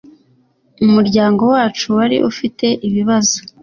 [0.85, 3.37] umuryango wacu wari ufite ibibazo.